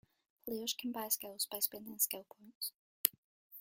[0.47, 2.71] Players can buy skills by spending skill points.